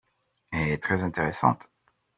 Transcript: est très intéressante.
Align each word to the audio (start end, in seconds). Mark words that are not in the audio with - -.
est 0.51 0.81
très 0.81 1.03
intéressante. 1.03 1.69